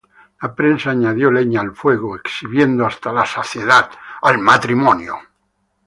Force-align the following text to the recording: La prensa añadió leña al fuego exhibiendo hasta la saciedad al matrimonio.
La 0.41 0.49
prensa 0.55 0.89
añadió 0.89 1.29
leña 1.29 1.61
al 1.61 1.75
fuego 1.75 2.15
exhibiendo 2.15 2.87
hasta 2.87 3.13
la 3.13 3.23
saciedad 3.23 3.91
al 4.23 4.39
matrimonio. 4.39 5.19